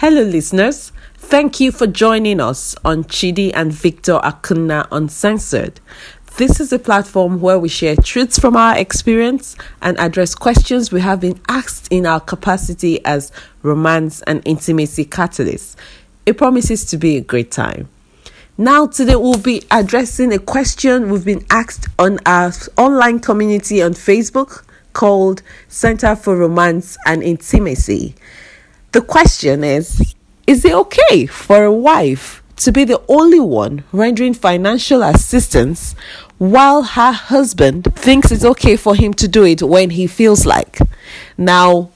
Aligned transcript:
Hello, 0.00 0.22
listeners. 0.22 0.92
Thank 1.18 1.60
you 1.60 1.70
for 1.70 1.86
joining 1.86 2.40
us 2.40 2.74
on 2.86 3.04
Chidi 3.04 3.52
and 3.54 3.70
Victor 3.70 4.14
Akuna 4.14 4.88
Uncensored. 4.90 5.78
This 6.38 6.58
is 6.58 6.72
a 6.72 6.78
platform 6.78 7.42
where 7.42 7.58
we 7.58 7.68
share 7.68 7.96
truths 7.96 8.38
from 8.38 8.56
our 8.56 8.78
experience 8.78 9.56
and 9.82 10.00
address 10.00 10.34
questions 10.34 10.90
we 10.90 11.02
have 11.02 11.20
been 11.20 11.38
asked 11.48 11.86
in 11.92 12.06
our 12.06 12.18
capacity 12.18 13.04
as 13.04 13.30
romance 13.62 14.22
and 14.22 14.40
intimacy 14.46 15.04
catalysts. 15.04 15.76
It 16.24 16.38
promises 16.38 16.86
to 16.86 16.96
be 16.96 17.18
a 17.18 17.20
great 17.20 17.50
time. 17.50 17.90
Now, 18.56 18.86
today 18.86 19.16
we'll 19.16 19.36
be 19.36 19.64
addressing 19.70 20.32
a 20.32 20.38
question 20.38 21.10
we've 21.10 21.26
been 21.26 21.44
asked 21.50 21.88
on 21.98 22.20
our 22.24 22.52
online 22.78 23.20
community 23.20 23.82
on 23.82 23.92
Facebook 23.92 24.64
called 24.94 25.42
Center 25.68 26.16
for 26.16 26.36
Romance 26.38 26.96
and 27.04 27.22
Intimacy. 27.22 28.14
The 28.92 29.00
question 29.00 29.62
is 29.62 30.14
Is 30.46 30.64
it 30.64 30.72
okay 30.72 31.26
for 31.26 31.64
a 31.64 31.72
wife 31.72 32.42
to 32.56 32.72
be 32.72 32.84
the 32.84 33.00
only 33.08 33.40
one 33.40 33.84
rendering 33.92 34.34
financial 34.34 35.02
assistance 35.02 35.94
while 36.38 36.82
her 36.82 37.12
husband 37.12 37.94
thinks 37.94 38.32
it's 38.32 38.44
okay 38.44 38.76
for 38.76 38.94
him 38.96 39.14
to 39.14 39.28
do 39.28 39.44
it 39.44 39.62
when 39.62 39.90
he 39.90 40.06
feels 40.06 40.44
like? 40.44 40.78
Now, 41.38 41.90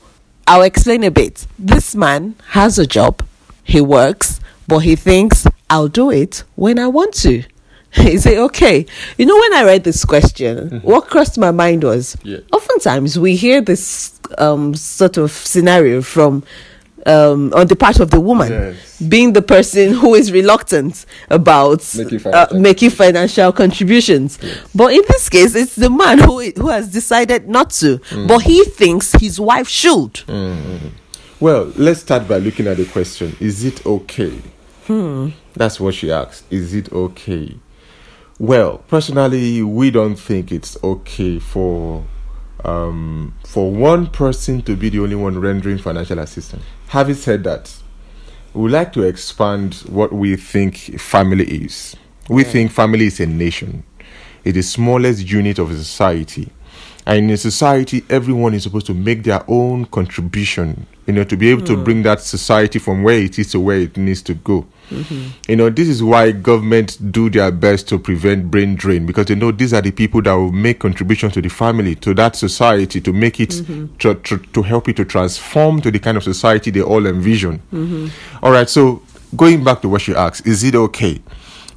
I'll 0.47 0.63
explain 0.63 1.03
a 1.03 1.11
bit. 1.11 1.47
This 1.59 1.97
man 1.97 2.37
has 2.51 2.79
a 2.79 2.87
job, 2.87 3.25
he 3.65 3.81
works, 3.81 4.41
but 4.69 4.81
he 4.81 4.95
thinks 4.95 5.47
I'll 5.69 5.89
do 5.89 6.11
it 6.11 6.45
when 6.55 6.79
I 6.79 6.87
want 6.87 7.15
to. 7.23 7.43
Is 7.97 8.27
it 8.27 8.39
okay? 8.39 8.87
You 9.19 9.27
know, 9.27 9.37
when 9.37 9.55
I 9.55 9.65
read 9.65 9.85
this 9.85 10.05
question, 10.05 10.71
mm-hmm. 10.71 10.79
what 10.79 11.09
crossed 11.09 11.39
my 11.39 11.51
mind 11.51 11.83
was 11.83 12.17
yeah. 12.23 12.39
oftentimes 12.53 13.19
we 13.19 13.37
hear 13.37 13.61
this 13.61 14.19
um, 14.39 14.75
sort 14.75 15.17
of 15.17 15.31
scenario 15.33 16.03
from 16.03 16.45
um, 17.07 17.53
on 17.55 17.67
the 17.67 17.77
part 17.77 18.01
of 18.01 18.11
the 18.11 18.21
woman, 18.21 18.51
yes. 18.51 19.01
being 19.03 19.33
the 19.33 19.43
person 19.43 19.93
who 19.93 20.15
is 20.15 20.33
reluctant 20.33 21.07
about 21.31 21.83
making 21.97 22.19
financial, 22.19 22.57
uh, 22.57 22.61
making 22.61 22.91
financial 22.91 23.53
contributions. 23.53 24.39
Yes. 24.41 24.59
But 24.75 24.93
in 24.93 25.03
this 25.09 25.29
case, 25.29 25.55
it's 25.55 25.77
the 25.77 25.91
man 25.91 26.19
who 26.19 26.41
who 26.57 26.69
has 26.69 26.91
decided 26.91 27.49
not 27.49 27.71
to, 27.71 27.99
mm. 27.99 28.29
but 28.29 28.39
he 28.39 28.65
thinks 28.65 29.13
his 29.13 29.39
wife 29.41 29.69
should. 29.69 30.15
Mm-hmm. 30.27 30.89
Well, 31.41 31.73
let's 31.77 32.01
start 32.01 32.27
by 32.29 32.39
looking 32.39 32.67
at 32.67 32.77
the 32.77 32.87
question: 32.87 33.37
Is 33.41 33.65
it 33.65 33.85
okay? 33.85 34.41
Hmm. 34.87 35.31
That's 35.55 35.81
what 35.81 35.95
she 35.95 36.11
asked. 36.11 36.45
Is 36.51 36.75
it 36.75 36.93
okay? 36.93 37.57
Well, 38.39 38.79
personally, 38.89 39.63
we 39.63 39.91
don't 39.91 40.17
think 40.17 40.51
it's 40.51 40.77
okay 40.83 41.39
for 41.39 42.05
um, 42.65 43.35
for 43.45 43.71
one 43.71 44.07
person 44.09 44.63
to 44.63 44.77
be 44.77 44.89
the 44.89 45.01
only 45.01 45.17
one 45.17 45.39
rendering 45.39 45.79
financial 45.79 46.19
assistance. 46.19 46.63
Having 46.89 47.15
said 47.17 47.45
that, 47.45 47.75
we 48.53 48.71
like 48.71 48.93
to 48.95 49.03
expand 49.03 49.75
what 49.89 50.13
we 50.13 50.37
think 50.37 50.77
family 51.01 51.45
is. 51.45 51.97
We 52.29 52.45
yeah. 52.45 52.51
think 52.51 52.73
family 52.73 53.07
is 53.07 53.21
a 53.21 53.27
nation, 53.27 53.85
it 54.45 54.57
is 54.57 54.67
the 54.67 54.73
smallest 54.73 55.29
unit 55.29 55.59
of 55.59 55.71
society. 55.71 56.51
And 57.07 57.25
in 57.27 57.31
a 57.31 57.37
society, 57.37 58.05
everyone 58.09 58.55
is 58.55 58.63
supposed 58.63 58.87
to 58.87 58.95
make 58.95 59.25
their 59.25 59.43
own 59.47 59.85
contribution, 59.87 60.87
you 61.07 61.13
know, 61.13 61.25
to 61.25 61.37
be 61.37 61.51
able 61.51 61.65
to 61.67 61.77
hmm. 61.77 61.85
bring 61.85 62.03
that 62.05 62.21
society 62.21 62.79
from 62.79 63.03
where 63.03 63.19
it 63.19 63.39
is 63.39 63.51
to 63.53 63.61
where 63.61 63.79
it 63.79 63.97
needs 63.97 64.23
to 64.23 64.35
go. 64.35 64.67
Mm-hmm. 64.91 65.51
You 65.51 65.57
know, 65.57 65.71
this 65.71 65.89
is 65.89 66.03
why 66.03 66.33
governments 66.33 66.97
do 66.97 67.31
their 67.31 67.51
best 67.51 67.89
to 67.89 67.99
prevent 67.99 68.51
brain 68.51 68.75
drain 68.75 69.07
because 69.07 69.27
they 69.27 69.35
know 69.35 69.51
these 69.51 69.73
are 69.73 69.81
the 69.81 69.91
people 69.91 70.21
that 70.23 70.33
will 70.35 70.53
make 70.53 70.81
contributions 70.81 71.33
to 71.35 71.43
the 71.43 71.49
family, 71.49 71.95
to 71.97 72.15
that 72.15 72.37
society, 72.37 73.01
to 73.01 73.13
make 73.13 73.41
it, 73.41 73.51
mm-hmm. 73.51 73.95
to, 73.97 74.15
to, 74.15 74.39
to, 74.39 74.63
help 74.63 74.89
it 74.89 74.97
to 74.97 75.05
transform 75.05 75.81
to 75.81 75.91
the 75.91 75.99
kind 75.99 76.17
of 76.17 76.23
society 76.23 76.71
they 76.71 76.83
all 76.83 77.07
envision. 77.07 77.61
Mm-hmm. 77.73 78.45
All 78.45 78.53
right, 78.53 78.69
so 78.69 79.03
going 79.37 79.65
back 79.65 79.81
to 79.83 79.89
what 79.89 80.07
you 80.07 80.17
asked, 80.17 80.47
is 80.47 80.63
it 80.63 80.75
okay? 80.75 81.21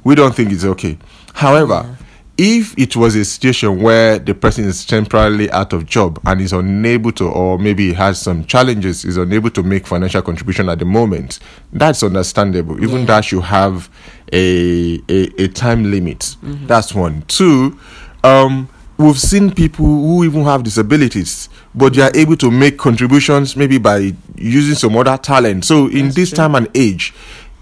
We 0.04 0.14
don't 0.14 0.34
think 0.34 0.52
it's 0.52 0.64
okay. 0.64 0.98
However, 1.32 1.84
yeah 1.98 2.04
if 2.38 2.78
it 2.78 2.94
was 2.94 3.16
a 3.16 3.24
situation 3.24 3.82
where 3.82 4.16
the 4.20 4.32
person 4.32 4.64
is 4.64 4.86
temporarily 4.86 5.50
out 5.50 5.72
of 5.72 5.84
job 5.84 6.20
and 6.24 6.40
is 6.40 6.52
unable 6.52 7.10
to 7.10 7.28
or 7.28 7.58
maybe 7.58 7.92
has 7.92 8.20
some 8.20 8.44
challenges 8.44 9.04
is 9.04 9.16
unable 9.16 9.50
to 9.50 9.62
make 9.64 9.86
financial 9.88 10.22
contribution 10.22 10.68
at 10.68 10.78
the 10.78 10.84
moment 10.84 11.40
that's 11.72 12.02
understandable 12.04 12.80
even 12.82 13.00
yeah. 13.00 13.06
that 13.06 13.24
should 13.24 13.42
have 13.42 13.90
a 14.32 15.00
a, 15.08 15.42
a 15.42 15.48
time 15.48 15.90
limit 15.90 16.20
mm-hmm. 16.20 16.64
that's 16.68 16.94
one 16.94 17.22
two 17.22 17.76
um 18.22 18.68
we've 18.98 19.18
seen 19.18 19.52
people 19.52 19.84
who 19.84 20.22
even 20.24 20.44
have 20.44 20.62
disabilities 20.62 21.48
but 21.74 21.92
they 21.94 22.02
are 22.02 22.12
able 22.14 22.36
to 22.36 22.52
make 22.52 22.78
contributions 22.78 23.56
maybe 23.56 23.78
by 23.78 24.12
using 24.36 24.76
some 24.76 24.96
other 24.96 25.16
talent 25.16 25.64
so 25.64 25.88
in 25.88 26.04
that's 26.04 26.14
this 26.14 26.28
true. 26.30 26.36
time 26.36 26.54
and 26.54 26.68
age 26.76 27.12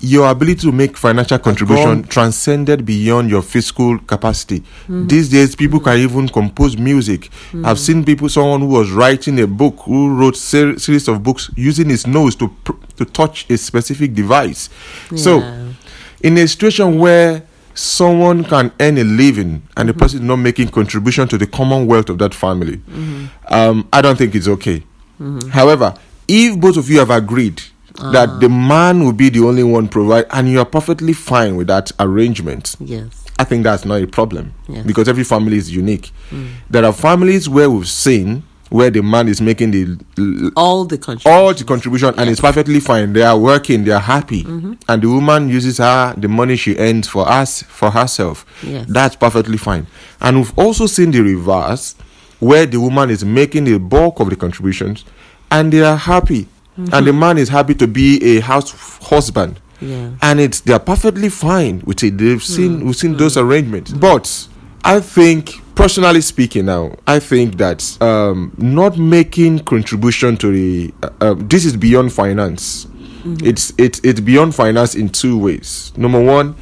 your 0.00 0.28
ability 0.28 0.60
to 0.60 0.72
make 0.72 0.96
financial 0.96 1.38
contribution 1.38 2.02
transcended 2.04 2.84
beyond 2.84 3.30
your 3.30 3.42
fiscal 3.42 3.98
capacity. 4.00 4.60
Mm-hmm. 4.60 5.06
These 5.06 5.30
days, 5.30 5.56
people 5.56 5.80
can 5.80 5.98
even 5.98 6.28
compose 6.28 6.76
music. 6.76 7.22
Mm-hmm. 7.22 7.64
I've 7.66 7.78
seen 7.78 8.04
people, 8.04 8.28
someone 8.28 8.60
who 8.60 8.66
was 8.66 8.90
writing 8.90 9.40
a 9.40 9.46
book, 9.46 9.80
who 9.80 10.14
wrote 10.14 10.36
ser- 10.36 10.78
series 10.78 11.08
of 11.08 11.22
books 11.22 11.50
using 11.56 11.88
his 11.88 12.06
nose 12.06 12.36
to 12.36 12.48
pr- 12.48 12.72
to 12.96 13.04
touch 13.04 13.48
a 13.50 13.56
specific 13.56 14.14
device. 14.14 14.68
Yeah. 15.10 15.18
So, 15.18 15.74
in 16.22 16.36
a 16.38 16.46
situation 16.46 16.98
where 16.98 17.42
someone 17.74 18.42
can 18.44 18.72
earn 18.80 18.98
a 18.98 19.04
living 19.04 19.62
and 19.76 19.88
the 19.88 19.92
mm-hmm. 19.92 20.00
person 20.00 20.20
is 20.20 20.24
not 20.24 20.36
making 20.36 20.68
contribution 20.68 21.28
to 21.28 21.38
the 21.38 21.46
commonwealth 21.46 22.10
of 22.10 22.18
that 22.18 22.34
family, 22.34 22.78
mm-hmm. 22.78 23.26
um, 23.48 23.88
I 23.92 24.02
don't 24.02 24.16
think 24.16 24.34
it's 24.34 24.48
okay. 24.48 24.82
Mm-hmm. 25.20 25.48
However, 25.50 25.94
if 26.28 26.58
both 26.60 26.76
of 26.76 26.90
you 26.90 26.98
have 26.98 27.10
agreed 27.10 27.62
that 27.98 28.38
the 28.40 28.48
man 28.48 29.04
will 29.04 29.12
be 29.12 29.28
the 29.28 29.40
only 29.40 29.62
one 29.62 29.88
provide, 29.88 30.26
and 30.30 30.48
you 30.48 30.58
are 30.60 30.64
perfectly 30.64 31.12
fine 31.12 31.56
with 31.56 31.66
that 31.68 31.92
arrangement. 31.98 32.76
Yes. 32.80 33.24
I 33.38 33.44
think 33.44 33.64
that's 33.64 33.84
not 33.84 34.00
a 34.02 34.06
problem 34.06 34.54
yes. 34.68 34.86
because 34.86 35.08
every 35.08 35.24
family 35.24 35.56
is 35.58 35.74
unique. 35.74 36.10
Mm. 36.30 36.52
There 36.70 36.84
are 36.84 36.92
families 36.92 37.48
where 37.48 37.68
we've 37.68 37.88
seen 37.88 38.44
where 38.70 38.90
the 38.90 39.02
man 39.02 39.28
is 39.28 39.40
making 39.40 39.70
the 39.70 40.52
all 40.56 40.84
the 40.84 40.98
contribution, 40.98 41.30
all 41.30 41.54
the 41.54 41.64
contribution 41.64 42.08
yes. 42.08 42.18
and 42.18 42.30
it's 42.30 42.40
perfectly 42.40 42.80
fine. 42.80 43.12
They 43.12 43.22
are 43.22 43.38
working, 43.38 43.84
they 43.84 43.92
are 43.92 44.00
happy, 44.00 44.42
mm-hmm. 44.42 44.74
and 44.88 45.02
the 45.02 45.08
woman 45.08 45.48
uses 45.48 45.78
her 45.78 46.14
the 46.16 46.28
money 46.28 46.56
she 46.56 46.76
earns 46.76 47.06
for 47.08 47.28
us 47.28 47.62
for 47.62 47.90
herself. 47.90 48.44
Yes. 48.64 48.86
That's 48.88 49.14
perfectly 49.16 49.56
fine. 49.58 49.86
And 50.20 50.38
we've 50.38 50.58
also 50.58 50.86
seen 50.86 51.10
the 51.10 51.20
reverse 51.20 51.94
where 52.40 52.66
the 52.66 52.80
woman 52.80 53.10
is 53.10 53.24
making 53.24 53.64
the 53.64 53.78
bulk 53.78 54.20
of 54.20 54.30
the 54.30 54.36
contributions 54.36 55.04
and 55.50 55.72
they 55.72 55.82
are 55.82 55.96
happy 55.96 56.48
mm-hmm. 56.78 56.94
and 56.94 57.06
the 57.06 57.12
man 57.12 57.38
is 57.38 57.48
happy 57.48 57.74
to 57.74 57.86
be 57.86 58.36
a 58.36 58.40
house 58.40 58.70
husband. 59.02 59.60
Yeah. 59.80 60.12
And 60.22 60.40
it's 60.40 60.60
they're 60.60 60.78
perfectly 60.78 61.28
fine 61.28 61.82
with 61.84 62.02
it. 62.02 62.16
They've 62.16 62.42
seen 62.42 62.76
mm-hmm. 62.78 62.86
we've 62.86 62.96
seen 62.96 63.16
those 63.16 63.36
arrangements. 63.36 63.92
But 63.92 64.48
I 64.84 65.00
think 65.00 65.60
personally 65.76 66.22
speaking 66.22 66.64
now 66.64 66.90
i 67.06 67.20
think 67.20 67.58
that 67.58 68.02
um, 68.02 68.50
not 68.56 68.96
making 68.98 69.58
contribution 69.60 70.36
to 70.36 70.50
the 70.50 70.92
uh, 71.02 71.10
uh, 71.20 71.34
this 71.36 71.66
is 71.66 71.76
beyond 71.76 72.10
finance 72.12 72.86
mm-hmm. 72.86 73.46
it's 73.46 73.74
it's 73.76 74.00
it's 74.02 74.18
beyond 74.18 74.54
finance 74.54 74.94
in 74.94 75.08
two 75.08 75.38
ways 75.38 75.92
number 75.96 76.20
one 76.20 76.56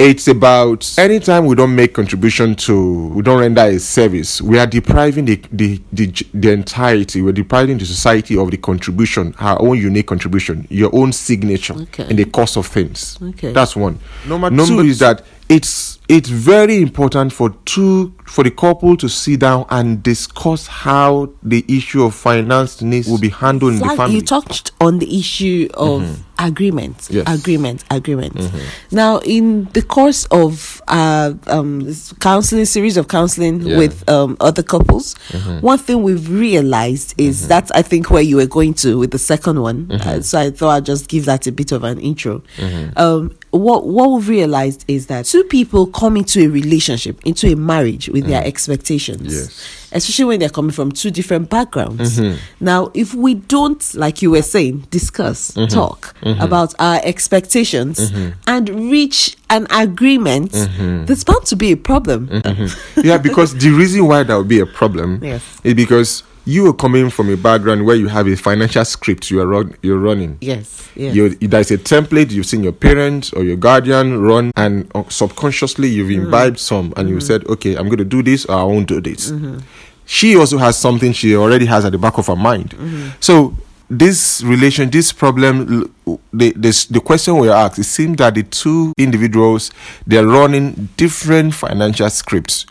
it's 0.00 0.28
about 0.28 0.98
anytime 0.98 1.46
we 1.46 1.54
don't 1.54 1.74
make 1.74 1.92
contribution 1.92 2.54
to 2.54 3.08
we 3.08 3.22
don't 3.22 3.40
render 3.40 3.62
a 3.62 3.78
service 3.78 4.40
we 4.40 4.58
are 4.58 4.66
depriving 4.66 5.26
the 5.26 5.36
the, 5.52 5.80
the, 5.92 6.06
the 6.32 6.50
entirety 6.50 7.20
we're 7.22 7.32
depriving 7.32 7.76
the 7.78 7.84
society 7.84 8.36
of 8.36 8.50
the 8.50 8.56
contribution 8.56 9.34
our 9.38 9.60
own 9.60 9.76
unique 9.76 10.06
contribution 10.06 10.66
your 10.70 10.90
own 10.94 11.12
signature 11.12 11.74
okay. 11.74 12.08
in 12.08 12.16
the 12.16 12.24
course 12.24 12.56
of 12.56 12.66
things. 12.66 13.18
Okay. 13.20 13.52
That's 13.52 13.76
one. 13.76 13.98
Number, 14.26 14.50
number 14.50 14.66
two 14.66 14.80
is 14.80 14.98
that 15.00 15.24
it's 15.48 15.98
it's 16.08 16.28
very 16.28 16.80
important 16.80 17.32
for 17.32 17.50
two 17.64 18.14
for 18.30 18.44
the 18.44 18.50
couple 18.50 18.96
to 18.96 19.08
sit 19.08 19.40
down 19.40 19.66
and 19.70 20.04
discuss 20.04 20.68
how 20.68 21.28
the 21.42 21.64
issue 21.66 22.04
of 22.04 22.14
finance 22.14 22.80
needs 22.80 23.08
will 23.08 23.18
be 23.18 23.28
handled 23.28 23.72
in 23.72 23.78
the 23.80 23.88
family. 23.96 24.14
You 24.14 24.22
touched 24.22 24.70
on 24.80 25.00
the 25.00 25.18
issue 25.18 25.68
of 25.74 26.02
mm-hmm. 26.02 26.22
agreement, 26.38 27.08
yes. 27.10 27.24
agreement, 27.26 27.82
agreement. 27.90 28.34
Mm-hmm. 28.34 28.94
Now, 28.96 29.18
in 29.24 29.64
the 29.72 29.82
course 29.82 30.26
of 30.26 30.80
uh, 30.86 31.34
um, 31.48 31.92
counseling, 32.20 32.66
series 32.66 32.96
of 32.96 33.08
counseling 33.08 33.62
yeah. 33.62 33.76
with 33.76 34.08
um, 34.08 34.36
other 34.38 34.62
couples, 34.62 35.16
mm-hmm. 35.30 35.58
one 35.58 35.78
thing 35.78 36.04
we've 36.04 36.30
realized 36.30 37.14
is 37.18 37.40
mm-hmm. 37.40 37.48
that 37.48 37.70
I 37.74 37.82
think 37.82 38.12
where 38.12 38.22
you 38.22 38.36
were 38.36 38.46
going 38.46 38.74
to 38.74 38.96
with 38.96 39.10
the 39.10 39.18
second 39.18 39.60
one. 39.60 39.86
Mm-hmm. 39.86 40.08
Uh, 40.08 40.22
so 40.22 40.38
I 40.38 40.50
thought 40.50 40.70
I'd 40.70 40.86
just 40.86 41.08
give 41.08 41.24
that 41.24 41.48
a 41.48 41.52
bit 41.52 41.72
of 41.72 41.82
an 41.82 41.98
intro. 41.98 42.44
Mm-hmm. 42.58 42.96
Um, 42.96 43.36
what 43.50 43.86
what 43.86 44.10
we've 44.10 44.28
realized 44.28 44.84
is 44.86 45.08
that 45.08 45.24
two 45.24 45.42
people 45.42 45.88
come 45.88 46.16
into 46.16 46.44
a 46.44 46.46
relationship, 46.46 47.20
into 47.26 47.48
a 47.48 47.56
marriage 47.56 48.08
with 48.08 48.19
mm. 48.22 48.28
their 48.28 48.44
expectations. 48.44 49.34
Yes 49.34 49.80
especially 49.92 50.24
when 50.24 50.40
they're 50.40 50.48
coming 50.48 50.70
from 50.70 50.92
two 50.92 51.10
different 51.10 51.50
backgrounds. 51.50 52.18
Mm-hmm. 52.18 52.38
Now, 52.64 52.90
if 52.94 53.14
we 53.14 53.34
don't, 53.34 53.94
like 53.94 54.22
you 54.22 54.30
were 54.30 54.42
saying, 54.42 54.86
discuss, 54.90 55.52
mm-hmm. 55.52 55.66
talk 55.66 56.14
mm-hmm. 56.20 56.40
about 56.40 56.74
our 56.78 57.00
expectations 57.02 58.10
mm-hmm. 58.10 58.38
and 58.46 58.68
reach 58.90 59.36
an 59.48 59.66
agreement, 59.70 60.52
mm-hmm. 60.52 61.06
there's 61.06 61.24
bound 61.24 61.44
to 61.46 61.56
be 61.56 61.72
a 61.72 61.76
problem. 61.76 62.28
Mm-hmm. 62.28 63.00
yeah, 63.02 63.18
because 63.18 63.54
the 63.54 63.70
reason 63.70 64.06
why 64.06 64.22
that 64.22 64.36
would 64.36 64.48
be 64.48 64.60
a 64.60 64.66
problem 64.66 65.20
yes. 65.24 65.42
is 65.64 65.74
because 65.74 66.22
you 66.50 66.66
are 66.66 66.72
coming 66.72 67.10
from 67.10 67.30
a 67.30 67.36
background 67.36 67.86
where 67.86 67.94
you 67.94 68.08
have 68.08 68.26
a 68.26 68.36
financial 68.36 68.84
script 68.84 69.30
you 69.30 69.40
are 69.40 69.46
run, 69.46 69.76
you're 69.82 69.98
running. 69.98 70.36
Yes. 70.40 70.88
Yes. 70.96 71.14
You, 71.14 71.28
there's 71.36 71.70
a 71.70 71.78
template 71.78 72.32
you've 72.32 72.46
seen 72.46 72.64
your 72.64 72.72
parents 72.72 73.32
or 73.32 73.44
your 73.44 73.56
guardian 73.56 74.20
run, 74.20 74.50
and 74.56 74.90
uh, 74.94 75.04
subconsciously 75.08 75.88
you've 75.88 76.08
mm. 76.08 76.24
imbibed 76.24 76.58
some, 76.58 76.92
and 76.96 77.08
you 77.08 77.16
mm-hmm. 77.16 77.26
said, 77.26 77.46
"Okay, 77.46 77.76
I'm 77.76 77.86
going 77.86 77.98
to 77.98 78.04
do 78.04 78.22
this, 78.22 78.46
or 78.46 78.56
I 78.56 78.64
won't 78.64 78.88
do 78.88 79.00
this." 79.00 79.30
Mm-hmm. 79.30 79.58
She 80.06 80.36
also 80.36 80.58
has 80.58 80.76
something 80.76 81.12
she 81.12 81.36
already 81.36 81.66
has 81.66 81.84
at 81.84 81.92
the 81.92 81.98
back 81.98 82.18
of 82.18 82.26
her 82.26 82.34
mind. 82.34 82.70
Mm-hmm. 82.70 83.10
So 83.20 83.54
this 83.88 84.42
relation, 84.42 84.90
this 84.90 85.12
problem, 85.12 85.94
the 86.32 86.52
this, 86.56 86.86
the 86.86 87.00
question 87.00 87.38
we 87.38 87.48
asked, 87.48 87.78
it 87.78 87.84
seems 87.84 88.16
that 88.16 88.34
the 88.34 88.42
two 88.42 88.92
individuals 88.98 89.70
they're 90.04 90.26
running 90.26 90.88
different 90.96 91.54
financial 91.54 92.10
scripts. 92.10 92.66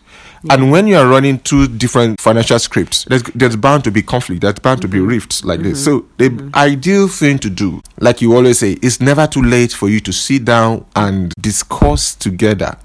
And 0.49 0.63
mm. 0.63 0.71
when 0.71 0.87
you 0.87 0.95
are 0.97 1.07
running 1.07 1.39
two 1.39 1.67
different 1.67 2.19
financial 2.21 2.59
scripts, 2.59 3.03
there's, 3.05 3.23
there's 3.35 3.55
bound 3.55 3.83
to 3.85 3.91
be 3.91 4.01
conflict. 4.01 4.41
There's 4.41 4.55
bound 4.55 4.81
to 4.81 4.87
be 4.87 4.99
mm-hmm. 4.99 5.07
rifts 5.07 5.43
like 5.43 5.61
this. 5.61 5.85
Mm-hmm. 5.85 5.99
So 5.99 6.05
the 6.17 6.29
mm-hmm. 6.29 6.55
ideal 6.55 7.07
thing 7.07 7.39
to 7.39 7.49
do, 7.49 7.81
like 7.99 8.21
you 8.21 8.35
always 8.35 8.59
say, 8.59 8.73
it's 8.81 9.01
never 9.01 9.27
too 9.27 9.41
late 9.41 9.73
for 9.73 9.89
you 9.89 9.99
to 10.01 10.13
sit 10.13 10.45
down 10.45 10.85
and 10.95 11.33
discuss 11.39 12.15
together. 12.15 12.77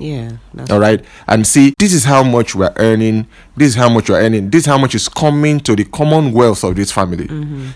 yeah. 0.56 0.66
All 0.70 0.78
right, 0.78 1.04
and 1.26 1.44
see 1.44 1.74
this 1.78 1.92
is 1.92 2.04
how 2.04 2.22
much 2.22 2.54
we're 2.54 2.72
earning. 2.76 3.26
This 3.56 3.70
is 3.70 3.74
how 3.74 3.88
much 3.88 4.08
we're 4.08 4.20
earning. 4.20 4.50
This 4.50 4.62
is 4.62 4.66
how 4.66 4.78
much 4.78 4.94
is 4.94 5.08
coming 5.08 5.58
to 5.60 5.74
the 5.74 5.84
common 5.84 6.32
wealth 6.32 6.62
of 6.62 6.76
this 6.76 6.92
family. 6.92 7.26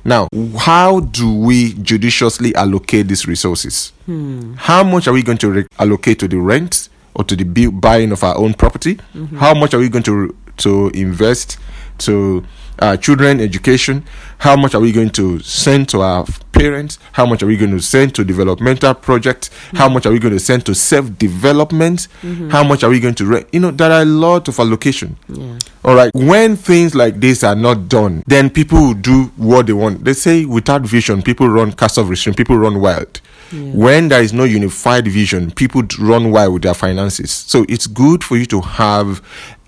Now, 0.04 0.28
how 0.56 1.00
do 1.00 1.32
we 1.34 1.75
judiciously 1.75 2.54
allocate 2.54 3.08
these 3.08 3.26
resources? 3.26 3.92
Hmm. 4.06 4.54
How 4.54 4.84
much 4.84 5.08
are 5.08 5.12
we 5.12 5.22
going 5.22 5.38
to 5.38 5.50
re- 5.50 5.66
allocate 5.78 6.20
to 6.20 6.28
the 6.28 6.38
rent 6.38 6.88
or 7.14 7.25
to 7.25 7.37
the 7.37 7.44
bu- 7.44 7.72
buying 7.72 8.12
of 8.12 8.22
our 8.22 8.37
own 8.37 8.55
property? 8.55 8.99
How 9.38 9.55
much 9.55 9.75
are 9.75 9.78
we 9.81 9.88
going 9.88 10.05
to 10.05 10.34
to 10.58 10.90
invest 10.94 11.56
to 11.99 12.43
uh, 12.81 12.96
children 12.96 13.40
education? 13.40 14.05
How 14.38 14.56
much 14.56 14.75
are 14.75 14.81
we 14.81 14.93
going 14.93 15.10
to 15.10 15.38
send 15.40 15.88
to 15.90 16.00
our 16.02 16.25
parents? 16.58 16.99
How 17.12 17.26
much 17.26 17.43
are 17.43 17.46
we 17.46 17.56
going 17.56 17.70
to 17.70 17.81
send 17.81 18.14
to 18.16 18.25
developmental 18.25 18.94
projects? 18.94 19.50
How 19.75 19.88
much 19.88 20.06
are 20.06 20.12
we 20.12 20.19
going 20.19 20.34
to 20.34 20.40
send 20.40 20.66
to 20.66 20.75
self 20.75 21.16
development? 21.19 22.08
How 22.50 22.64
much 22.64 22.82
are 22.84 22.90
we 22.90 23.00
going 23.00 23.14
to 23.16 23.25
re- 23.26 23.44
you 23.52 23.60
know 23.60 23.70
there 23.70 23.90
are 23.93 24.02
a 24.02 24.05
lot 24.05 24.49
of 24.49 24.58
allocation. 24.58 25.16
yeah. 25.28 25.58
All 25.84 25.94
right. 25.94 26.10
When 26.14 26.56
things 26.56 26.94
like 26.94 27.20
this 27.20 27.43
are 27.44 27.55
not 27.55 27.88
done, 27.88 28.22
then 28.26 28.50
people 28.50 28.78
will 28.81 28.94
do 28.94 29.25
what 29.37 29.66
they 29.66 29.72
want. 29.72 30.05
They 30.05 30.12
say 30.14 30.44
without 30.44 30.82
vision, 30.82 31.22
people 31.22 31.49
run 31.49 31.72
cast 31.72 31.99
of 31.99 32.08
restraint, 32.10 32.37
people 32.37 32.58
run 32.58 32.81
wild. 32.81 33.20
When 33.50 34.08
there 34.08 34.20
is 34.22 34.34
no 34.34 34.44
unified 34.44 35.08
vision, 35.08 35.50
people 35.52 35.82
run 35.99 36.31
wild 36.31 36.52
with 36.52 36.62
their 36.64 36.75
finances. 36.75 37.31
So 37.31 37.64
it's 37.66 37.87
good 37.87 38.22
for 38.22 38.37
you 38.37 38.44
to 38.46 38.61
have 38.61 39.22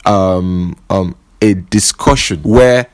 um, 0.04 0.76
um, 0.90 1.16
a 1.40 1.54
discussion 1.54 2.42
where 2.42 2.88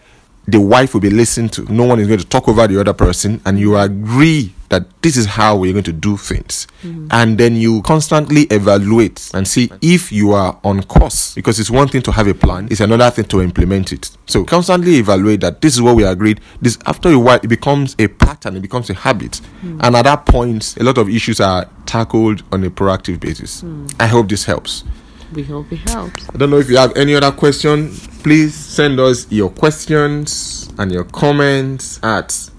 the 0.49 0.61
wife 0.61 0.95
will 0.95 1.01
be 1.01 1.11
listened 1.11 1.53
to. 1.55 1.73
No 1.73 1.85
one 1.85 1.99
is 2.01 2.07
going 2.07 2.21
to 2.21 2.27
talk 2.27 2.49
over 2.49 2.67
the 2.67 2.81
other 2.81 2.93
person, 2.95 3.41
and 3.45 3.59
you 3.59 3.77
agree 3.77 4.53
that 4.69 4.87
this 5.03 5.17
is 5.17 5.27
how 5.27 5.57
we're 5.57 5.73
going 5.73 5.85
to 5.85 5.93
do 5.93 6.17
things. 6.17 6.67
Mm-hmm. 6.83 7.09
And 7.11 7.39
then 7.39 7.55
you 7.55 7.83
constantly 7.83 8.43
evaluate 8.43 9.31
and 9.35 9.47
see 9.47 9.71
if 9.81 10.11
you 10.11 10.33
are 10.33 10.59
on 10.65 10.83
course. 10.85 11.35
Because 11.35 11.61
it's 11.61 11.71
one 11.71 11.89
thing 11.89 12.03
to 12.03 12.13
have 12.13 12.27
a 12.27 12.35
plan, 12.35 12.69
it's 12.71 12.81
another 12.81 13.11
thing 13.11 13.27
to 13.27 13.41
implement 13.43 13.93
it. 13.93 14.11
So 14.27 14.45
constantly 14.45 14.97
evaluate 14.97 15.41
that 15.41 15.61
this 15.61 15.75
is 15.75 15.83
what 15.83 15.97
we 15.97 16.05
agreed. 16.05 16.41
This 16.61 16.79
after 16.87 17.11
a 17.11 17.19
while 17.19 17.41
it 17.43 17.49
becomes 17.49 17.95
a 17.99 18.09
pattern, 18.09 18.57
it 18.57 18.61
becomes 18.63 18.91
a 18.91 18.95
habit. 18.95 19.41
Mm. 19.63 19.81
And 19.83 19.97
at 19.97 20.03
that 20.03 20.27
point, 20.27 20.77
a 20.79 20.85
lot 20.85 20.99
of 20.99 21.09
issues 21.09 21.41
are 21.41 21.69
tackled 21.87 22.43
on 22.53 22.65
a 22.65 22.71
proactive 22.71 23.21
basis. 23.21 23.63
Mm. 23.63 23.95
I 24.01 24.07
hope 24.07 24.29
this 24.29 24.45
helps. 24.45 24.85
We 25.33 25.43
hope 25.43 25.73
it 25.73 25.89
helps. 25.89 26.29
I 26.33 26.39
don't 26.39 26.51
know 26.51 26.59
if 26.59 26.71
you 26.71 26.77
have 26.77 26.97
any 26.97 27.15
other 27.15 27.33
question. 27.33 27.93
Please 28.27 28.57
send 28.57 28.99
us 28.99 29.25
your 29.31 29.51
questions 29.51 30.69
and 30.79 30.91
your 30.91 31.05
comments 31.05 32.01
at 32.03 32.51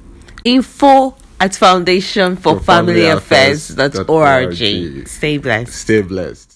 Info 0.46 1.18
at 1.42 1.58
Foundation 1.58 2.38
for, 2.38 2.54
For 2.56 2.64
Family, 2.64 2.94
Family 3.02 3.08
Affairs. 3.10 3.72
Affairs 3.72 3.94
dot 3.96 4.10
org. 4.10 4.46
org. 4.46 5.08
Stay 5.10 5.38
blessed. 5.38 5.74
Stay 5.74 6.02
Blessed. 6.04 6.48